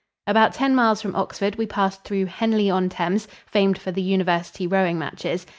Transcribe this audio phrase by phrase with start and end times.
[0.25, 4.65] About ten miles from Oxford we passed through Henley on Thames, famed for the University
[4.65, 5.45] rowing matches.